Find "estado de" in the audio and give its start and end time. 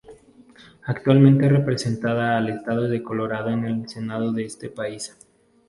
2.49-3.03